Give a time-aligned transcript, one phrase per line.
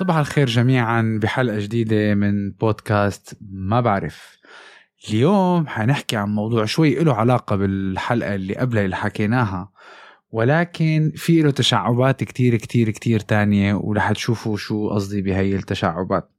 [0.00, 4.38] صباح الخير جميعا بحلقة جديدة من بودكاست ما بعرف.
[5.08, 9.72] اليوم حنحكي عن موضوع شوي له علاقة بالحلقة اللي قبلها اللي حكيناها
[10.32, 16.30] ولكن في له تشعبات كتير كتير كتير تانية ورح تشوفوا شو قصدي بهي التشعبات.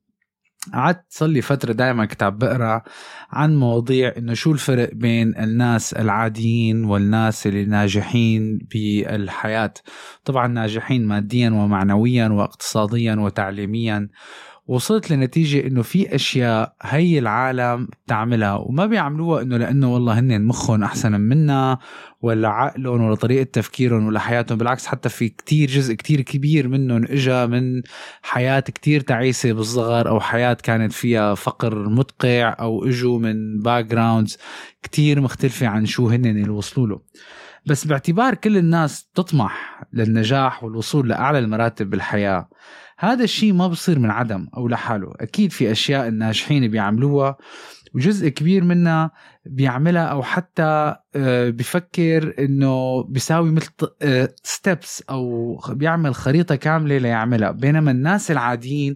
[0.73, 2.81] قعدت صار لي فترة دائما كنت عم بقرأ
[3.31, 9.73] عن مواضيع إنه شو الفرق بين الناس العاديين والناس اللي ناجحين بالحياة.
[10.25, 14.09] طبعا ناجحين ماديا ومعنويا واقتصاديا وتعليميا.
[14.71, 20.83] وصلت لنتيجة إنه في أشياء هي العالم بتعملها وما بيعملوها إنه لأنه والله هن مخهم
[20.83, 21.77] أحسن منا
[22.21, 27.03] ولا عقلهم ولا طريقة تفكيرهم ولا حياتهم بالعكس حتى في كتير جزء كتير كبير منهم
[27.03, 27.81] إجا من
[28.21, 34.37] حياة كتير تعيسة بالصغر أو حياة كانت فيها فقر مدقع أو اجوا من backgrounds
[34.83, 37.01] كتير مختلفة عن شو هن اللي وصلوا له.
[37.65, 42.49] بس باعتبار كل الناس تطمح للنجاح والوصول لأعلى المراتب بالحياة.
[43.01, 45.13] هذا الشيء ما بصير من عدم أو لحاله.
[45.19, 47.37] أكيد في أشياء الناجحين بيعملوها
[47.95, 49.11] وجزء كبير منها
[49.45, 53.71] بيعملها أو حتى آه، بفكر إنه بيساوي مثل
[54.43, 57.51] ستيبس آه، أو بيعمل خريطة كاملة ليعملها.
[57.51, 58.95] بينما الناس العاديين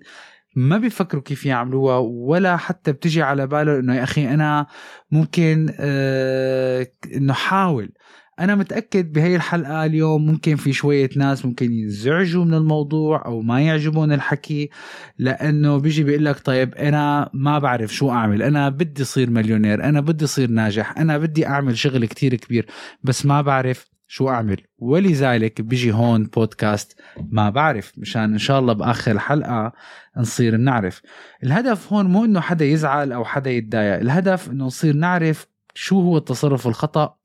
[0.56, 4.66] ما بيفكروا كيف يعملوها ولا حتى بتجي على باله إنه يا أخي أنا
[5.12, 7.94] ممكن آه، إنه حاول
[8.40, 13.62] أنا متأكد بهي الحلقة اليوم ممكن في شوية ناس ممكن ينزعجوا من الموضوع أو ما
[13.62, 14.70] يعجبون الحكي
[15.18, 20.02] لأنه بيجي بيقول لك طيب أنا ما بعرف شو أعمل أنا بدي صير مليونير أنا
[20.02, 22.66] بدي صير ناجح أنا بدي أعمل شغل كتير كبير
[23.04, 24.58] بس ما بعرف شو أعمل.
[24.78, 27.00] ولذلك بيجي هون بودكاست
[27.30, 29.74] ما بعرف مشان إن شاء الله بآخر الحلقة
[30.18, 31.02] نصير نعرف.
[31.44, 36.18] الهدف هون مو إنه حدا يزعل أو حدا يتضايق الهدف إنه نصير نعرف شو هو
[36.18, 37.16] التصرف الخطأ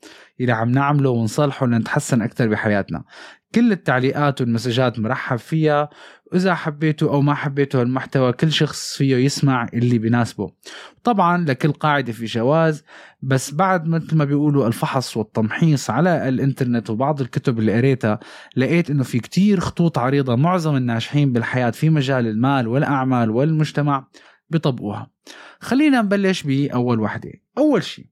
[0.41, 3.05] اللي عم نعمله ونصلحه لنتحسن أكثر بحياتنا.
[3.55, 5.88] كل التعليقات والمسجات مرحب فيها.
[6.33, 10.53] وإذا حبيتوا أو ما حبيتوا المحتوى كل شخص فيه يسمع اللي بيناسبه
[11.05, 12.84] طبعا لكل قاعدة في جواز
[13.22, 18.19] بس بعد مثل ما بيقولوا الفحص والتمحيص على الإنترنت وبعض الكتب اللي قريتها
[18.56, 24.06] لقيت إنه في كتير خطوط عريضة معظم الناجحين بالحياة في مجال المال والأعمال والمجتمع
[24.50, 25.10] بيطبقوها.
[25.60, 27.33] خلينا نبلش بأول وحدة.
[27.59, 28.06] أول شيء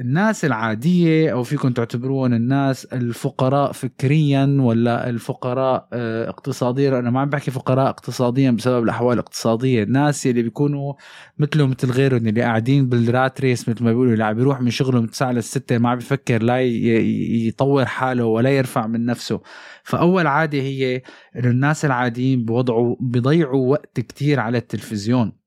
[0.00, 7.28] الناس العادية أو فيكم تعتبرون الناس الفقراء فكريا ولا الفقراء آه، اقتصاديا؟ أنا ما عم
[7.30, 9.82] بحكي فقراء اقتصاديا بسبب الأحوال الاقتصادية.
[9.82, 10.94] الناس اللي بيكونوا
[11.38, 15.00] مثله مثل غيرهم اللي قاعدين بالرات ريس مثل ما بيقولوا اللي عم بيروح من شغله
[15.00, 19.40] من 9 ل 6 ما عم بفكر لا يطور حاله ولا يرفع من نفسه.
[19.84, 21.02] فأول عادة هي
[21.36, 25.39] إنه الناس العاديين بوضعوا بيضيعوا وقت كتير على التلفزيون.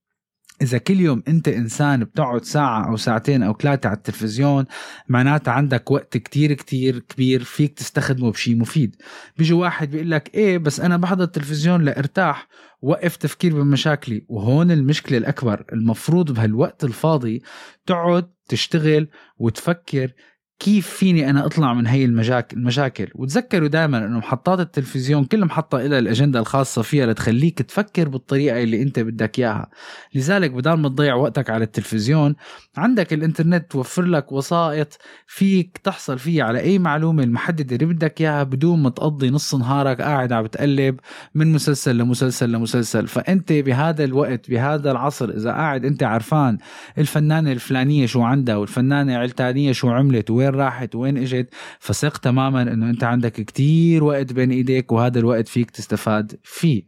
[0.62, 4.66] إذا كل يوم أنت إنسان بتقعد ساعة أو ساعتين أو ثلاثة على التلفزيون
[5.08, 8.96] معناتها عندك وقت كتير كتير كبير فيك تستخدمه بشيء مفيد.
[9.38, 12.48] بيجي واحد بيقول لك إيه بس أنا بحضر التلفزيون لأرتاح
[12.82, 14.26] وقف تفكير بمشاكلي.
[14.30, 17.42] وهون المشكلة الأكبر المفروض بهالوقت الفاضي
[17.86, 20.14] تقعد تشتغل وتفكر
[20.60, 25.78] كيف فيني أنا أطلع من هي المشاكل المشاكل؟ وتذكروا دائما إنه محطات التلفزيون كل محطة
[25.78, 29.70] لها الأجندة الخاصة فيها لتخليك تفكر بالطريقة اللي أنت بدك إياها.
[30.16, 32.36] لذلك بدل ما تضيع وقتك على التلفزيون
[32.78, 34.98] عندك الإنترنت توفر لك وسائط
[35.28, 40.02] فيك تحصل فيها على أي معلومة المحددة اللي بدك إياها بدون ما تقضي نص نهارك
[40.02, 41.00] قاعد عم بتقلب
[41.36, 43.08] من مسلسل لمسلسل لمسلسل.
[43.08, 46.58] فأنت بهذا الوقت بهذا العصر إذا قاعد أنت عرفان
[46.98, 51.50] الفنانة الفلانية شو عندها والفنانة العلتانيه شو عملت وين راحت وين اجت
[51.80, 56.84] فثق تماما إنه أنت عندك كتير وقت بين إيديك وهذا الوقت فيك تستفاد فيه.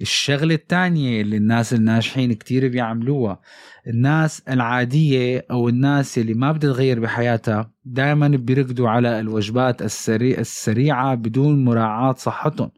[0.00, 3.40] الشغلة الثانية اللي الناس الناجحين كتير بيعملوها
[3.86, 11.14] الناس العادية أو الناس اللي ما بدها تغير بحياتها دائما بيركضوا على الوجبات السريع السريعة
[11.14, 12.70] بدون مراعاة صحتهم.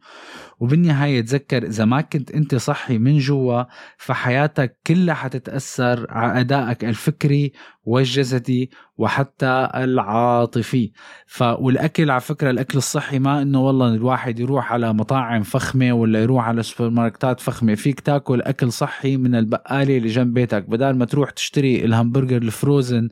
[0.59, 3.63] وبالنهاية تذكر إذا ما كنت أنت صحي من جوا
[3.97, 10.91] فحياتك كلها حتتأثر على أدائك الفكري والجسدي وحتى العاطفي.
[11.25, 16.21] ف والاكل على فكرة الأكل الصحي ما إنه والله الواحد يروح على مطاعم فخمة ولا
[16.21, 17.75] يروح على سوبر ماركتات فخمة.
[17.75, 20.69] فيك تاكل أكل صحي من البقالة اللي جنب بيتك.
[20.69, 23.09] بدل ما تروح تشتري الهمبرجر الفروزن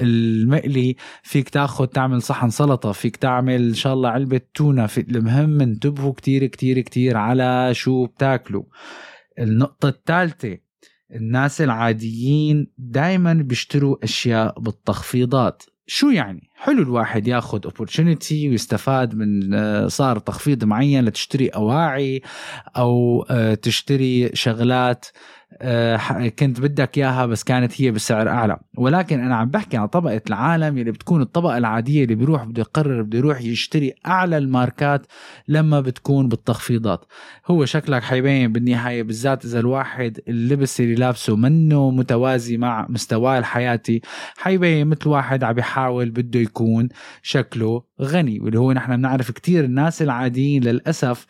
[0.00, 2.92] المقلي فيك تاخذ تعمل صحن سلطة.
[2.92, 4.86] فيك تعمل إن شاء الله علبة تونة.
[4.86, 8.64] في المهم انتبهوا كتير كتير كتير على شو بتاكلوا.
[9.38, 10.67] النقطة الثالثة
[11.14, 15.62] الناس العاديين دائما بيشتروا أشياء بالتخفيضات.
[15.86, 22.22] شو يعني؟ حلو الواحد ياخذ opportunity ويستفاد من آه، صار تخفيض معين لتشتري أواعي
[22.76, 25.06] أو آه، تشتري شغلات.
[26.38, 28.58] كنت بدك إياها بس كانت هي بسعر أعلى.
[28.76, 33.02] ولكن أنا عم بحكي عن طبقة العالم اللي بتكون الطبقة العادية اللي بيروح بده يقرر
[33.02, 35.06] بده يروح يشتري أعلى الماركات
[35.48, 37.04] لما بتكون بالتخفيضات.
[37.46, 44.00] هو شكلك حيبين بالنهاية بالذات إذا الواحد اللبس اللي لابسه منه متوازي مع مستواه الحياتي
[44.36, 46.88] حيبين مثل واحد عم بيحاول بده يكون
[47.22, 48.40] شكله غني.
[48.40, 51.26] واللي هو نحن بنعرف كتير الناس العاديين للأسف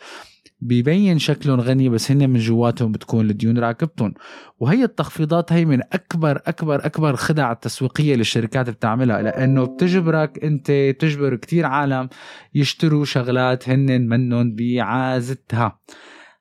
[0.60, 4.14] بيبين شكلهم غني بس هن من جواتهم بتكون الديون راكبتهم.
[4.60, 10.70] وهي التخفيضات هي من أكبر أكبر أكبر خدع التسويقيه اللي الشركات بتعملها لأنه بتجبرك أنت
[10.70, 12.08] بتجبر كتير عالم
[12.54, 15.78] يشتروا شغلات هن منهم بعازتها.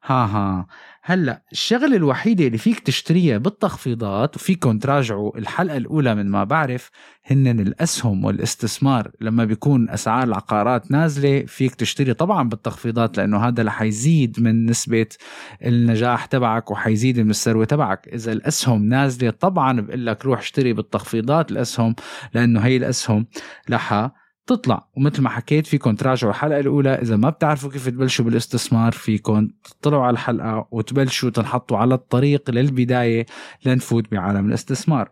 [0.04, 0.68] ها ها.
[1.10, 6.90] هلا الشغله الوحيده اللي فيك تشتريها بالتخفيضات وفيكم تراجعوا الحلقة الأولى من ما بعرف
[7.26, 9.12] هن الأسهم والاستثمار.
[9.22, 15.06] لما بيكون أسعار العقارات نازلة فيك تشتري طبعا بالتخفيضات لأنه هذا رح يزيد من نسبة
[15.66, 18.08] النجاح تبعك وحيزيد من الثروة تبعك.
[18.14, 21.96] إذا الأسهم نازلة طبعا بقول لك روح اشتري بالتخفيضات الأسهم
[22.34, 23.28] لأنه هي الأسهم
[23.70, 24.12] رح
[24.48, 24.88] تطلع.
[24.98, 26.90] ومثل ما حكيت فيكم تراجعوا الحلقة الأولى.
[26.90, 29.48] إذا ما بتعرفوا كيف تبلشوا بالاستثمار فيكم
[29.82, 33.26] تطلعوا على الحلقة وتبلشوا تنحطوا على الطريق للبداية
[33.66, 35.12] لنفوت بعالم الاستثمار.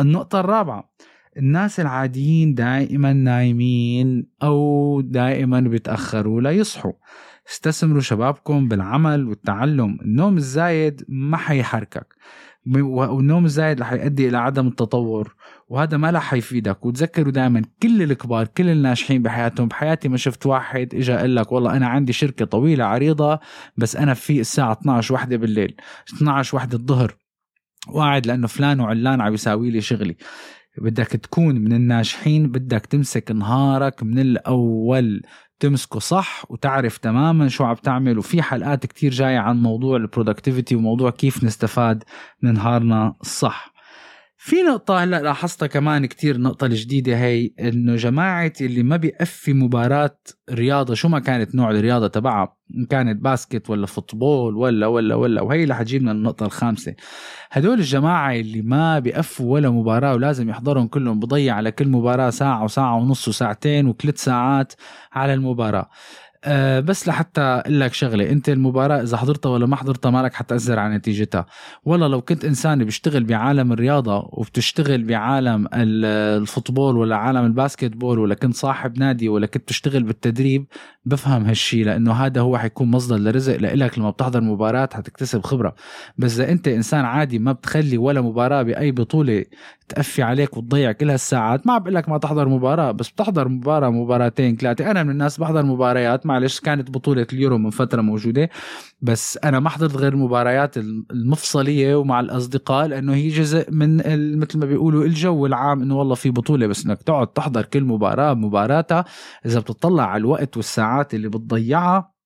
[0.00, 0.90] النقطة الرابعة
[1.36, 6.92] الناس العاديين دائما نايمين أو دائما بيتأخروا ليصحوا
[7.50, 9.98] استثمروا شبابكم بالعمل والتعلم.
[10.02, 12.14] النوم الزايد ما حيحركك.
[12.76, 15.34] والنوم الزايد رح يؤدي إلى عدم التطور.
[15.70, 16.86] وهذا ما رح يفيدك.
[16.86, 19.68] وتذكروا دائما كل الكبار كل الناجحين بحياتهم.
[19.68, 23.40] بحياتي ما شفت واحد اجى قال لك والله أنا عندي شركة طويلة عريضة
[23.76, 25.76] بس أنا في الساعة 12 وحدة بالليل.
[26.14, 27.16] 12 وحدة الظهر.
[27.88, 30.16] وقاعد لأنه فلان وعلان عم يساوي لي شغلي.
[30.78, 35.22] بدك تكون من الناجحين بدك تمسك نهارك من الأول.
[35.60, 38.18] تمسكه صح وتعرف تماما شو عم تعمل.
[38.18, 42.04] وفي حلقات كتير جاية عن موضوع البرودكتيفيتي وموضوع كيف نستفاد
[42.42, 43.79] من نهارنا الصح
[44.42, 50.18] في نقطة هلأ لاحظتها كمان كتير النقطة الجديدة هي إنه جماعة اللي ما بيقفي مباراة
[50.50, 55.42] رياضة شو ما كانت نوع الرياضة تبعها إن كانت باسكت ولا فوتبول ولا ولا ولا
[55.42, 56.94] وهي اللي حتجيبنا النقطة الخامسة.
[57.50, 62.64] هدول الجماعة اللي ما بيقفوا ولا مباراة ولازم يحضرهم كلهم بضيع على كل مباراة ساعة
[62.64, 64.72] وساعة ونص وساعتين وثلاث ساعات
[65.12, 65.90] على المباراة.
[66.44, 70.78] أه بس لحتى أقول لك شغلة أنت المباراة إذا حضرتها ولا ما حضرتها مالك حتأثر
[70.78, 71.46] على نتيجتها.
[71.84, 78.18] والله لو كنت إنسان بيشتغل بعالم الرياضة وبتشتغل بعالم ال football ولا عالم ال basketball
[78.18, 80.66] ولا كنت صاحب نادي ولا كنت تشتغل بالتدريب
[81.04, 85.74] بفهم هالشي لأنه هذا هو حيكون مصدر لرزق لإلك لما بتحضر مباراة حتكتسب خبرة.
[86.18, 89.44] بس إذا أنت إنسان عادي ما بتخلي ولا مباراة بأي بطولة
[89.90, 94.56] تعتب عليك وتضيع كل هالساعات ما بقول لك ما تحضر مباراة بس بتحضر مباراة مباراتين
[94.56, 94.90] ثلاثة.
[94.90, 98.50] أنا من الناس بحضر مباريات معلش كانت بطولة اليورو من فترة موجودة
[99.02, 103.96] بس أنا ما حضرت غير المباريات المفصلية ومع الأصدقاء لأنه هي جزء من
[104.38, 108.34] مثل ما بيقولوا الجو العام إنه والله في بطولة بس إنك تقعد تحضر كل مباراة
[108.34, 109.04] مباراتها
[109.46, 112.19] إذا بتطلع على الوقت والساعات اللي بتضيعها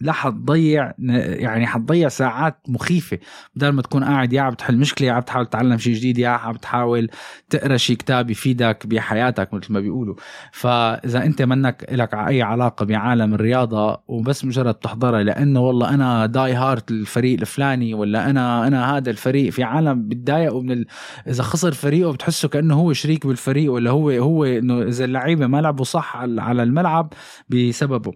[0.00, 3.18] لا حتضيع يعني حتضيع ساعات مخيفة
[3.56, 6.28] بدل ما تكون قاعد يا عم تحل مشكلة يا عم تحاول تتعلم شيء جديد يا
[6.28, 7.08] عم تحاول
[7.50, 10.14] تقرأ شيء كتاب يفيدك بحياتك مثل ما بيقولوا.
[10.52, 16.52] فإذا أنت منك لك أي علاقة بعالم الرياضة وبس مجرد تحضرها لأنه والله أنا داي
[16.52, 20.86] هارت الفريق الفلاني ولا أنا أنا هذا الفريق في عالم بتضايقوا من ال...
[21.28, 25.60] إذا خسر فريقه بتحسه كأنه هو شريك بالفريق ولا هو هو إنه إذا اللعيبة ما
[25.60, 27.12] لعبوا صح على الملعب
[27.48, 28.12] بسببه.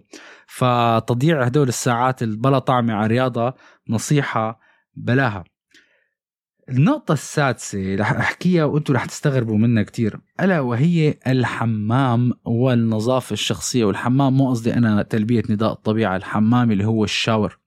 [0.49, 3.53] فتضييع هدول الساعات البلا طعمة على الرياضة
[3.89, 4.59] نصيحة
[4.95, 5.43] بلاها.
[6.69, 10.19] النقطة السادسة رح أحكيها وأنتم رح تستغربوا منها كتير.
[10.41, 17.03] ألا وهي الحمام والنظافة الشخصية والحمام مو قصدي أنا تلبية نداء الطبيعة الحمام اللي هو
[17.03, 17.58] الشاور.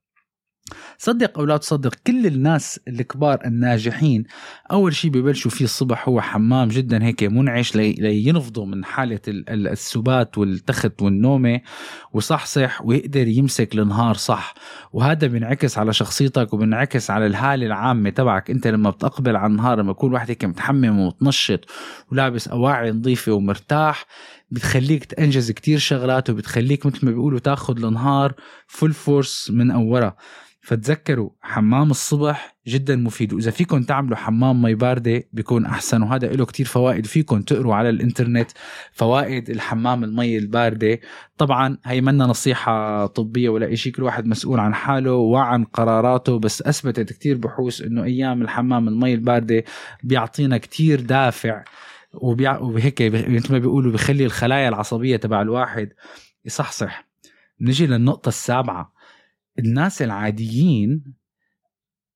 [0.99, 4.25] صدق أو لا تصدق كل الناس الكبار الناجحين
[4.73, 11.03] أول شيء ببلشوا فيه الصبح هو حمام جدا هيك منعش لينفضوا من حالة السبات والتخت
[11.03, 11.61] والنومة
[12.13, 14.55] وصحصح ويقدر يمسك النهار صح.
[14.93, 18.51] وهذا بينعكس على شخصيتك وبينعكس على الحاله العامة تبعك.
[18.51, 21.61] أنت لما بتقبل على النهار لما يكون واحد هيك متحمم ومتنشط
[22.13, 24.07] ولابس أواعي نظيفة ومرتاح
[24.53, 28.35] بتخليك تنجز كتير شغلات وبتخليك مثل ما بيقولوا تاخذ النهار
[28.67, 30.17] full force من اولها
[30.61, 33.33] فتذكروا حمام الصبح جدا مفيد.
[33.33, 36.03] وإذا فيكم تعملوا حمام مي باردة بيكون أحسن.
[36.03, 38.51] وهذا له كتير فوائد فيكم تقروا على الإنترنت
[38.93, 41.01] فوائد الحمام المي الباردة.
[41.39, 46.39] طبعا هي منا نصيحة طبية ولا شيء كل واحد مسؤول عن حاله وعن قراراته.
[46.39, 49.65] بس أثبتت كتير بحوث إنه أيام الحمام المي الباردة
[50.03, 51.65] بيعطينا كتير دافع.
[52.15, 55.93] وهيك مثل ما بيقولوا بخلي الخلايا العصبية تبع الواحد
[56.45, 57.09] يصحصح.
[57.61, 58.93] نجي للنقطة السابعة.
[59.59, 61.05] الناس العاديين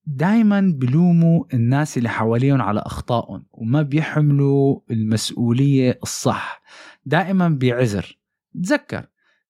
[0.06, 6.62] دائما بلوموا الناس اللي حواليهم على أخطائهم وما بيحملوا المسؤولية الصح.
[7.04, 8.18] دائما بيعذر
[8.62, 9.06] تذكر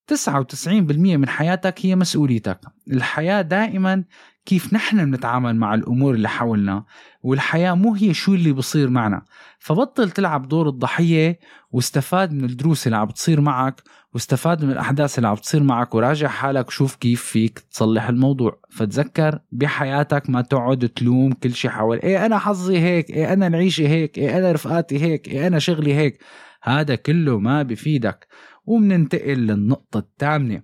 [0.06, 2.60] 99% من حياتك هي مسؤوليتك.
[2.92, 4.04] الحياة دائما
[4.46, 6.84] كيف نحن بنتعامل مع الأمور اللي حولنا
[7.22, 9.22] والحياة مو هي شو اللي بصير معنا.
[9.58, 11.38] فبطل تلعب دور الضحية
[11.70, 13.82] واستفاد من الدروس اللي عم بتصير معك
[14.14, 18.60] واستفاد من الأحداث اللي عم بتصير معك وراجع حالك وشوف كيف فيك تصلح الموضوع.
[18.70, 23.88] فتذكر بحياتك ما تقعد تلوم كل شيء حول إيه أنا حظي هيك إيه أنا العيشة
[23.88, 26.18] هيك إيه أنا رفقاتي هيك إيه أنا شغلي هيك.
[26.62, 28.26] هذا كله ما بفيدك.
[28.66, 30.62] وبننتقل للنقطة الثامنة.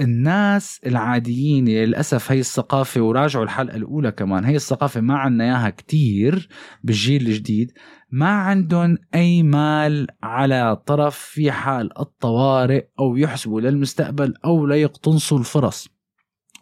[0.00, 6.48] الناس العاديين للأسف هي الثقافة وراجعوا الحلقة الأولى كمان هي الثقافة ما عنا إياها كتير
[6.84, 7.72] بالجيل الجديد
[8.10, 15.99] ما عندهم أي مال على طرف في حال الطوارئ أو يحسبوا للمستقبل أو ليقتنصوا الفرص.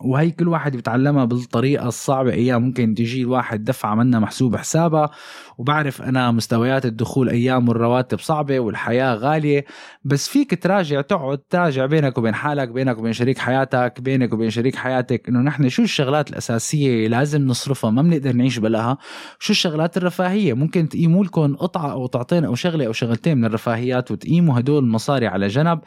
[0.00, 2.32] وهي كل واحد بيتعلمها بالطريقة الصعبة.
[2.32, 5.10] أيام ممكن تجي الواحد دفعة منا محسوب حسابها
[5.58, 9.64] وبعرف أنا مستويات الدخول أيام والرواتب صعبة والحياة غالية.
[10.04, 14.76] بس فيك تراجع تقعد تراجع بينك وبين حالك بينك وبين شريك حياتك بينك وبين شريك
[14.76, 18.98] حياتك إنه نحن شو الشغلات الأساسية لازم نصرفها؟ ما بنقدر نعيش بلاها
[19.38, 24.10] شو الشغلات الرفاهية؟ ممكن تقيموا لكم قطعة أو تعطينا أو شغلة أو شغلتين من الرفاهيات
[24.10, 25.80] وتقيموا هدول المصاري على جنب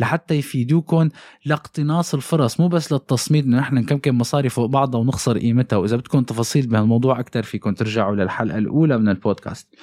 [0.00, 1.08] لحتى يفيدوكم
[1.44, 2.60] لاقتناص الفرص.
[2.60, 5.76] مو بس للتصميد انه نحن نكمكم مصاري فوق بعضها ونخسر قيمتها.
[5.76, 9.74] وإذا بدكم تفاصيل بهالموضوع أكثر فيكم ترجعوا للحلقة الأولى من البودكاست.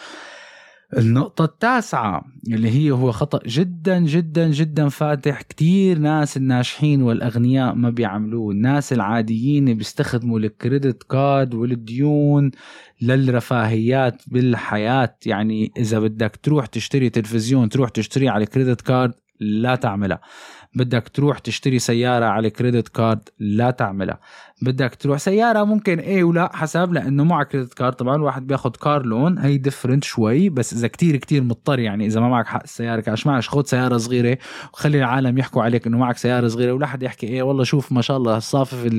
[0.97, 5.41] النقطة التاسعة اللي هي هو خطأ جدا جدا جدا فاتح.
[5.41, 8.51] كتير ناس الناجحين والأغنياء ما بيعملوه.
[8.51, 12.51] الناس العاديين بيستخدموا الكريدت كارد والديون
[13.01, 15.17] للرفاهيات بالحياة.
[15.25, 20.21] يعني إذا بدك تروح تشتري تلفزيون تروح تشتري على ال credit card لا تعملها.
[20.75, 24.19] بدك تروح تشتري سيارة على credit card لا تعملها.
[24.61, 29.05] بدك تروح سيارة ممكن إيه ولا حسب لأنه معك credit card طبعا الواحد بياخد car
[29.05, 33.01] loan هي different شوي بس إذا كتير كتير مضطر يعني إذا ما معك حق السيارة
[33.01, 34.37] كاش معلش خد سيارة صغيرة
[34.73, 38.01] وخلي العالم يحكوا عليك إنه معك سيارة صغيرة ولا حد يحكي إيه والله شوف ما
[38.01, 38.89] شاء الله صافف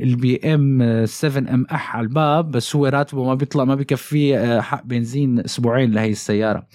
[0.00, 4.60] ال BM 7 ام أح على الباب بس هو راتبه ما بيطلع ما بكفيه آه،
[4.60, 6.66] حق بنزين أسبوعين لهي السيارة.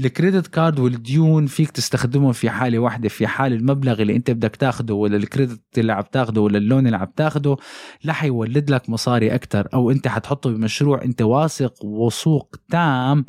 [0.00, 4.56] ال credit card والديون فيك تستخدمهم في حالة واحدة في حال المبلغ اللي انت بدك
[4.56, 7.56] تاخده ولا ال credit اللي عم تاخده ولا ال loan اللي عم تاخده
[8.04, 13.26] لا حيولد لك مصاري أكثر أو انت حتحطه بمشروع انت واثق وثوق تام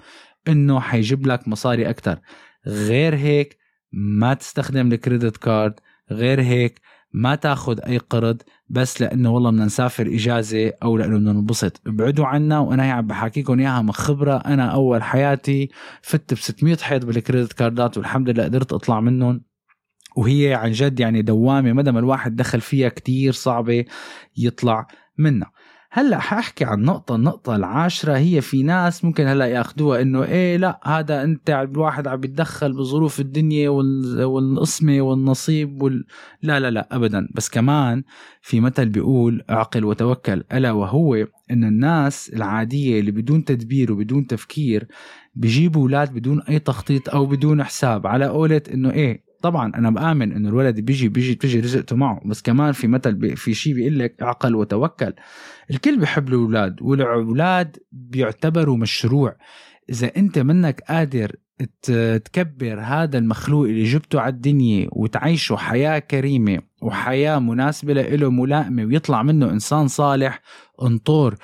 [0.47, 2.19] إنه حيجيب لك مصاري أكثر
[2.67, 3.57] غير هيك
[3.91, 5.79] ما تستخدم ال credit card
[6.11, 6.81] غير هيك
[7.13, 11.81] ما تاخذ أي قرض بس لأنه والله بدنا نسافر إجازة أو لأنه بدنا ننبسط.
[11.87, 14.37] ابعدوا عنا وأنا هي عم بحكيكم إياها من خبرة.
[14.37, 15.69] أنا أول حياتي
[16.01, 19.41] فت ب 600 حيط بالكريدت كاردات والحمد لله قدرت أطلع منهم.
[20.17, 23.85] وهي عن جد يعني دوامة ما دام الواحد دخل فيها كتير صعبة
[24.37, 25.51] يطلع منها.
[25.91, 30.79] هلأ حأحكي عن نقطة النقطة العاشرة هي في ناس ممكن هلأ يأخذوها إنه إيه لأ
[30.83, 36.05] هذا أنت الواحد عم بيتدخل بظروف الدنيا والقسمة والنصيب وال...
[36.41, 37.27] لا لا لا ابدا.
[37.35, 38.03] بس كمان
[38.41, 41.15] في مثل بيقول اعقل وتوكل ألا وهو
[41.51, 44.87] إن الناس العادية اللي بدون تدبير وبدون تفكير
[45.35, 50.31] بيجيبوا أولاد بدون أي تخطيط أو بدون حساب على قولة إنه إيه طبعا أنا بآمن
[50.31, 54.21] إنه الولد بيجي بيجي بيجي رزقته معه بس كمان في مثل في شيء بيقول لك
[54.21, 55.13] اعقل وتوكل.
[55.71, 59.35] الكل بيحب الأولاد والأولاد بيعتبروا مشروع.
[59.89, 61.35] إذا أنت منك قادر
[62.25, 69.23] تكبر هذا المخلوق اللي جبته على الدنيا وتعيشه حياة كريمة وحياة مناسبة له ملائمة ويطلع
[69.23, 70.41] منه إنسان صالح
[70.81, 71.35] انطور.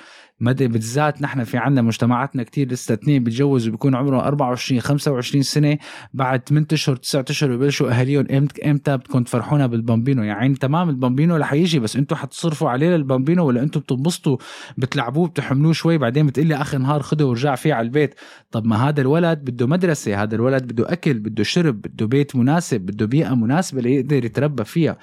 [0.52, 5.78] بالذات نحن في عندنا مجتمعاتنا كتير لسه اثنين بيتجوزوا بيكون عمرهم 24 25 سنة
[6.14, 10.22] بعد 8 اشهر 9 اشهر ببلشوا أهاليهم إمتى إمتى تفرحونا بال bambino.
[10.22, 14.36] يعني تمام ال bambino رح يجي بس أنتم حتصرفوا عليه لل bambino ولا أنتم بتنبسطوا
[14.78, 18.14] بتلعبوه بتحملوه شوي بعدين بتقلي آخر نهار خده ورجع فيه على البيت.
[18.50, 22.80] طب ما هذا الولد بده مدرسة هذا الولد بده أكل بده شرب بده بيت مناسب
[22.80, 24.98] بده بيئة مناسبة ليقدر يتربى فيها.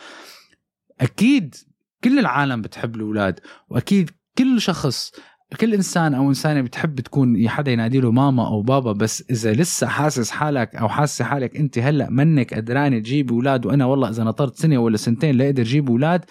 [1.01, 1.55] أكيد
[2.03, 5.12] كل العالم بتحب الأولاد وأكيد كل شخص
[5.60, 9.88] كل إنسان أو إنسانة بتحب تكون حدا ينادي له ماما أو بابا بس إذا لسه
[9.88, 14.55] حاسس حالك أو حاسة حالك أنت هلأ منك قدرانه تجيب أولاد وأنا والله إذا نطرت
[14.55, 16.25] سنة ولا سنتين لاقدر أجيب أولاد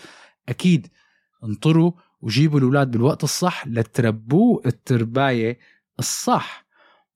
[0.49, 0.87] أكيد
[1.45, 5.59] انطروا وجيبوا الأولاد بالوقت الصح لتربوه الترباية
[5.99, 6.67] الصح.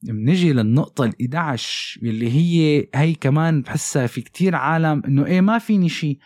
[0.03, 5.89] بنجي للنقطة ال11 اللي هي هي كمان بحسها في كتير عالم إنه إيه ما فيني
[5.89, 6.19] شيء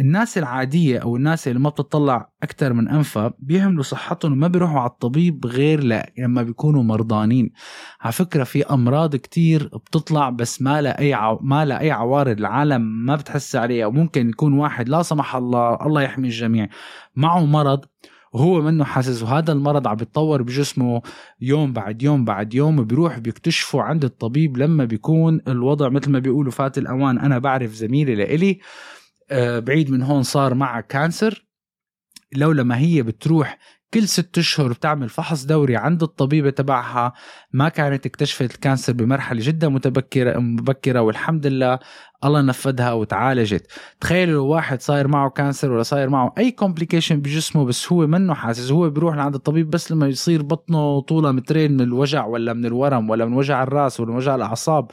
[0.00, 4.90] الناس العادية أو الناس اللي ما بتطلع أكثر من أنفها بيهملوا صحتهم وما بيروحوا على
[4.90, 5.84] الطبيب غير
[6.18, 7.50] لما بيكونوا مرضانين.
[8.00, 11.38] على فكرة في أمراض كتير بتطلع بس ما لها أي عو...
[11.42, 16.02] ما لها أي عوارض العالم ما بتحس عليها وممكن يكون واحد لا سمح الله الله
[16.02, 16.68] يحمي الجميع
[17.16, 17.84] معه مرض
[18.32, 21.02] وهو منه حاسس وهذا المرض عم بيتطور بجسمه
[21.40, 26.52] يوم بعد يوم بعد يوم بيروح بيكتشفوا عند الطبيب لما بيكون الوضع مثل ما بيقولوا
[26.52, 27.18] فات الأوان.
[27.18, 28.58] أنا بعرف زميلي لإلي
[29.32, 31.46] بعيد من هون صار معها cancer
[32.32, 33.58] لو لما هي بتروح
[33.94, 37.12] كل ست أشهر بتعمل فحص دوري عند الطبيبة تبعها
[37.52, 41.78] ما كانت اكتشفت ال cancer بمرحلة جدا متبكرة مبكرة والحمد لله
[42.24, 43.72] الله نفدها وتعالجت.
[44.00, 48.34] تخيلوا لو واحد صاير معه cancer ولا صاير معه أي complication بجسمه بس هو منه
[48.34, 52.66] حاسس هو بيروح لعند الطبيب بس لما يصير بطنه طوله مترين من الوجع ولا من
[52.66, 54.90] الورم ولا من وجع الرأس ولا من وجع الأعصاب.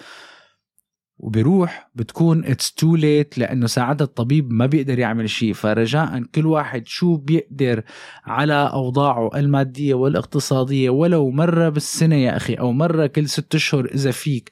[1.17, 5.53] وبيروح بتكون it's too late لأنه ساعتها الطبيب ما بيقدر يعمل شيء.
[5.53, 7.83] فرجاء كل واحد شو بيقدر
[8.25, 10.89] على أوضاعه المادية والاقتصادية.
[10.89, 14.51] ولو مرة بالسنة يا أخي أو مرة كل ست أشهر إذا فيك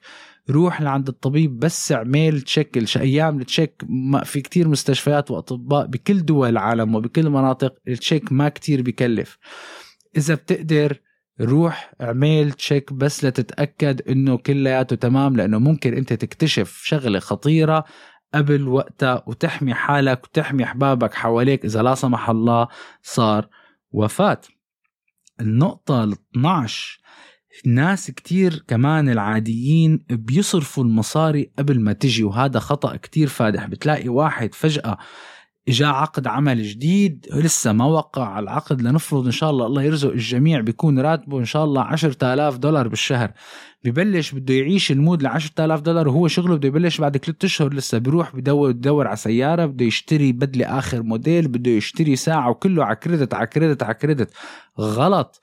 [0.50, 3.84] روح لعند الطبيب بس اعمل check أيام ال check.
[4.24, 9.38] في كتير مستشفيات وأطباء بكل دول العالم وبكل المناطق ال check ما كتير بكلف.
[10.18, 11.00] إذا بتقدر
[11.42, 17.86] روح اعمل check بس لتتأكد إنه كلياته تمام لأنه ممكن أنت تكتشف شغلة خطيرة
[18.34, 21.66] قبل وقتها وتحمي حالك وتحمي أحبابك حواليك.
[21.66, 22.68] إذا لا سمح الله
[23.02, 23.48] صار
[23.92, 24.42] وفاة.
[25.42, 27.00] النقطة ال 12
[27.66, 33.66] ناس كتير كمان العاديين بيصرفوا المصاري قبل ما تجي وهذا خطأ كتير فادح.
[33.66, 34.98] بتلاقي واحد فجأة
[35.68, 40.10] اجى عقد عمل جديد لسه ما وقع على العقد لنفرض إن شاء الله الله يرزق
[40.12, 43.32] الجميع بيكون راتبه إن شاء الله 10000 دولار بالشهر.
[43.86, 47.74] ببلش بده يعيش ال mood ل 10000 دولار وهو شغله بده يبلش بعد ثلاث أشهر
[47.74, 52.86] لسه بيروح بدور بدور على سيارة بده يشتري بدلة آخر موديل بده يشتري ساعة وكله
[52.86, 54.34] على credit على credit على credit.
[54.80, 55.42] غلط.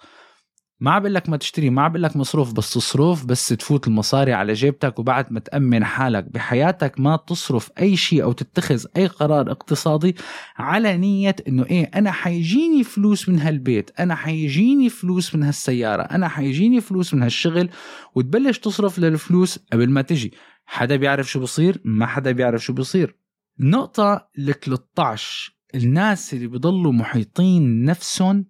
[0.81, 4.53] ما بقول لك ما تشتري ما بقول لك مصروف بس تصرف بس تفوت المصاري على
[4.53, 10.17] جيبتك وبعد ما تأمن حالك بحياتك ما تصرف أي شيء أو تتخذ أي قرار اقتصادي
[10.57, 16.29] على نية إنه إيه أنا حيجيني فلوس من هالبيت أنا حيجيني فلوس من هالسيارة أنا
[16.29, 17.71] حيجيني فلوس من هالشغل
[18.15, 20.33] وتبلش تصرف للفلوس قبل ما تجي.
[20.67, 23.17] حدا بيعرف شو بصير؟ ما حدا بيعرف شو بصير.
[23.61, 28.47] النقطة ال 13 الناس اللي بضلوا محيطين نفسهم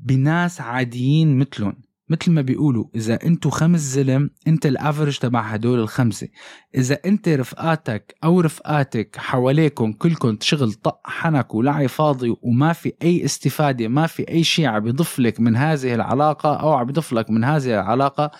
[0.00, 1.88] بناس عاديين مثلهم.
[2.10, 6.28] مثل ما بيقولوا إذا انتو خمس زلم أنت ال average تبع هدول الخمسة.
[6.74, 13.24] إذا أنت رفقاتك أو رفقاتك حواليكم كلكم شغل طق حنك ولعي فاضي وما في أي
[13.24, 17.30] استفادة ما في أي شيء عم يضيف لك من هذه العلاقة أو عم يضيف لك
[17.30, 18.30] من هذه العلاقة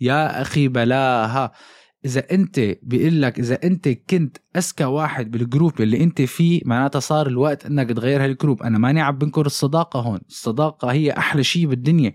[0.00, 1.52] يا أخي بلاها.
[2.06, 7.00] إذا أنت بيقول لك إذا أنت كنت أذكى واحد بال group اللي أنت فيه معناتها
[7.00, 8.62] صار الوقت إنك تغير هال group.
[8.62, 10.20] أنا ماني عم بنكر الصداقة هون.
[10.28, 12.12] الصداقة هي أحلى شيء بالدنيا.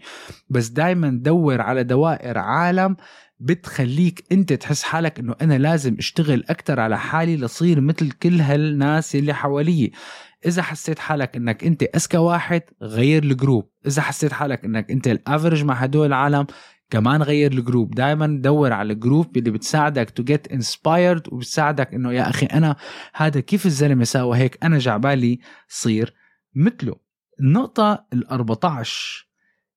[0.49, 2.95] بس دائما دور على دوائر عالم
[3.39, 9.15] بتخليك أنت تحس حالك إنه أنا لازم أشتغل أكثر على حالي لصير مثل كل هالناس
[9.15, 9.91] اللي حوالي
[10.45, 13.69] إذا حسيت حالك إنك أنت أذكى واحد غير ال group.
[13.87, 16.45] إذا حسيت حالك إنك أنت ال average مع هدول العالم
[16.91, 17.95] كمان غير ال group.
[17.95, 22.75] دائما دور على ال group اللي بتساعدك to get inspired وبتساعدك إنه يا أخي أنا
[23.13, 26.13] هذا كيف الزلمة ساوى هيك؟ أنا جاي عبالي صير
[26.55, 26.95] مثله.
[27.39, 29.27] النقطة ال 14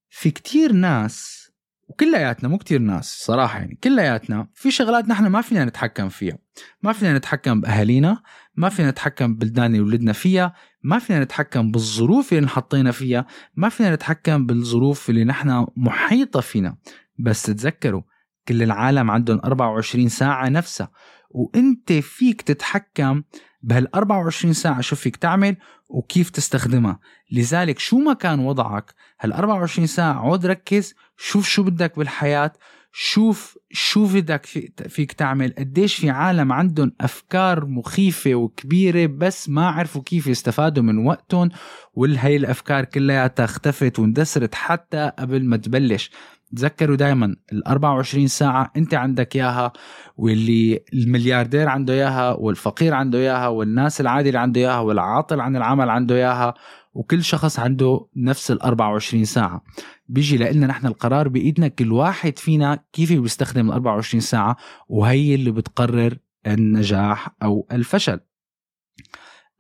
[0.09, 1.45] في كتير ناس
[1.89, 6.39] وكلياتنا مو كتير ناس صراحة يعني كلياتنا في شغلات نحن ما فينا نتحكم فيها.
[6.83, 8.23] ما فينا نتحكم بأهالينا
[8.57, 13.69] ما فينا نتحكم بالبلدان اللي ولدنا فيها ما فينا نتحكم بالظروف اللي نحطينا فيها ما
[13.69, 16.77] فينا نتحكم بالظروف اللي نحن محيطة فينا.
[17.19, 18.03] بس تذكروا
[18.49, 20.91] كل العالم عندهم 24 ساعة نفسها
[21.31, 23.23] وأنت فيك تتحكم
[23.63, 25.57] بهال 24 ساعة شو فيك تعمل
[25.89, 27.01] وكيف تستخدمها.
[27.33, 32.53] لذلك شو ما كان وضعك هال 24 ساعة عود ركز شوف شو بدك بالحياة
[32.93, 34.47] شوف شو بدك
[34.89, 35.55] فيك تعمل.
[35.59, 41.49] قديش في عالم عندهم أفكار مخيفة وكبيرة بس ما عرفوا كيف يستفادوا من وقتهم
[41.95, 46.11] والهي الأفكار كلها اختفت واندثرت حتى قبل ما تبلش.
[46.57, 49.73] تذكروا دائما ال 24 ساعة أنت عندك إياها
[50.17, 55.91] واللي الملياردير عنده إياها والفقير عنده إياها والناس العادي اللي عنده إياها والعاطل عن العمل
[55.91, 56.55] عنده إياها
[56.95, 59.65] وكل شخص عنده نفس ال 24 ساعة.
[60.09, 64.57] بيجي لنا نحن القرار بإيدنا كل واحد فينا كيف بيستخدم ال 24 ساعة
[64.89, 68.21] وهي اللي بتقرر النجاح أو الفشل.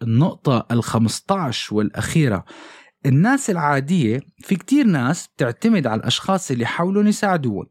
[0.02, 2.44] النقطة ال 15 والأخيرة
[3.06, 7.66] الناس العادية في كتير ناس بتعتمد على الأشخاص اللي حاولوا يساعدوهم.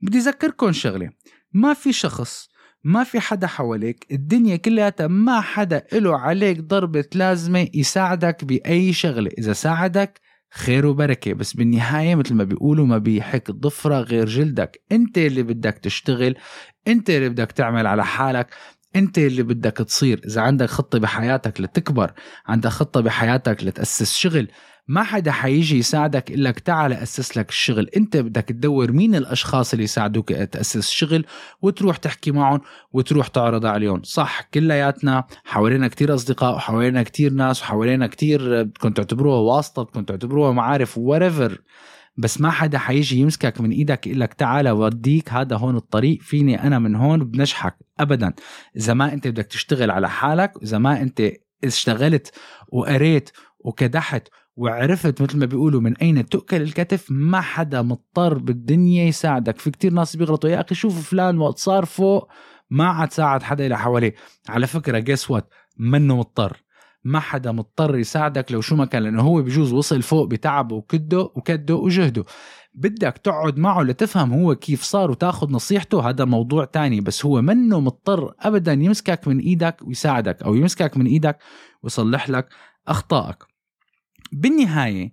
[0.00, 1.10] بدي أذكركم شغلة
[1.52, 2.48] ما في شخص
[2.84, 9.30] ما في حدا حواليك الدنيا كلها ما حدا له عليك ضربة لازمة يساعدك بأي شغلة.
[9.38, 10.20] إذا ساعدك
[10.52, 11.32] خير وبركة.
[11.32, 14.82] بس بالنهاية مثل ما بيقولوا ما بيحك ضفرة غير جلدك.
[14.92, 16.34] أنت اللي بدك تشتغل
[16.88, 18.54] أنت اللي بدك تعمل على حالك
[18.96, 20.20] أنت اللي بدك تصير.
[20.26, 22.12] إذا عندك خطة بحياتك لتكبر
[22.46, 24.48] عندك خطة بحياتك لتأسس شغل
[24.88, 27.88] ما حدا حيجي يساعدك إلا لك تعال أسس لك الشغل.
[27.96, 31.24] أنت بدك تدور مين الأشخاص اللي يساعدوك تأسس شغل
[31.62, 32.60] وتروح تحكي معهم
[32.92, 34.02] وتروح تعرض عليهم.
[34.02, 40.52] صح كلياتنا حوالينا كتير أصدقاء وحوالينا كتير ناس وحوالينا كتير بدكم تعتبروها واسطة بدكم تعتبروها
[40.52, 41.62] معارف وريفر
[42.16, 46.62] بس ما حدا حيجي يمسكك من إيدك يقول لك تعال وديك هذا هون الطريق فيني
[46.62, 48.32] أنا من هون بنجحك ابدا.
[48.76, 51.32] إذا ما أنت بدك تشتغل على حالك إذا ما أنت
[51.64, 52.34] اشتغلت
[52.68, 59.58] وقريت وكدحت وعرفت مثل ما بيقولوا من أين تؤكل الكتف ما حدا مضطر بالدنيا يساعدك.
[59.58, 62.28] في كتير ناس بيغلطوا يا أخي شوف فلان وقت صار فوق
[62.70, 64.14] ما عاد ساعد حدا اللي حواليه.
[64.48, 66.62] على فكرة جيس وات منه مضطر.
[67.04, 71.20] ما حدا مضطر يساعدك لو شو ما كان لأنه هو بجوز وصل فوق بتعبه وكده
[71.20, 72.24] وكده وجهده.
[72.74, 77.00] بدك تقعد معه لتفهم هو كيف صار وتاخذ نصيحته هذا موضوع تاني.
[77.00, 81.38] بس هو منه مضطر ابدا يمسكك من إيدك ويساعدك أو يمسكك من إيدك
[81.82, 82.48] ويصلح لك
[82.88, 83.51] أخطائك.
[84.32, 85.12] بالنهاية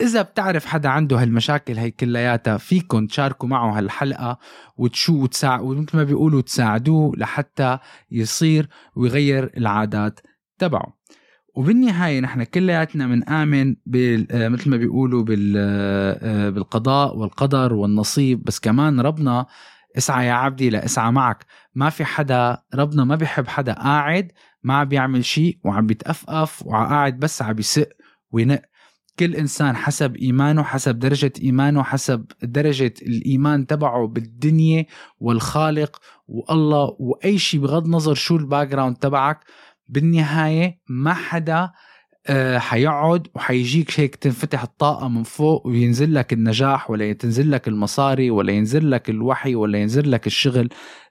[0.00, 4.38] إذا بتعرف حدا عنده هالمشاكل هي كلياتها فيكم تشاركوا معه هالحلقة
[4.76, 7.78] وتشو وتساع ومثل ما بيقولوا تساعدوه لحتى
[8.10, 10.20] يصير ويغير العادات
[10.58, 11.00] تبعه.
[11.54, 13.76] وبالنهاية نحن كلياتنا بنآمن
[14.30, 15.24] آه، مثل ما بيقولوا
[15.56, 18.44] آه، بالقضاء والقدر والنصيب.
[18.44, 19.46] بس كمان ربنا
[19.98, 21.46] اسعى يا عبدي لاسعى معك.
[21.74, 24.32] ما في حدا ربنا ما بيحب حدا قاعد
[24.62, 27.88] ما عم بيعمل شيء وعم بيتأفأف وقاعد بس عم بيسق.
[28.32, 28.62] وينق.
[29.18, 34.86] كل إنسان حسب إيمانه حسب درجة إيمانه حسب درجة الإيمان تبعه بالدنيا
[35.20, 39.44] والخالق والله وأي شيء بغض النظر شو ال background تبعك
[39.88, 41.70] بالنهاية ما حدا
[42.26, 48.30] آه، حيقعد وحيجيك هيك تنفتح الطاقة من فوق وينزل لك النجاح ولا تنزل لك المصاري
[48.30, 50.68] ولا ينزل لك الوحي ولا ينزل لك الشغل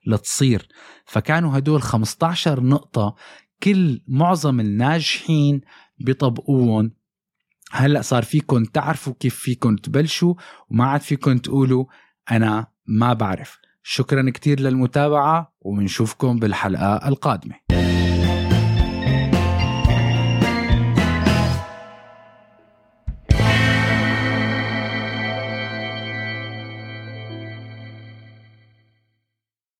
[0.08, 0.68] لتصير.
[1.06, 3.16] فكانوا هدول 15 نقطة
[3.64, 5.62] كل معظم الناجحين
[6.00, 6.99] بيطبقوهم.
[7.72, 10.34] هلأ صار فيكم تعرفوا كيف فيكم تبلشوا
[10.70, 11.86] وما عاد فيكم تقولوا
[12.32, 13.60] أنا ما بعرف.
[13.84, 17.56] شكرا كتير للمتابعة وبنشوفكم بالحلقة القادمة.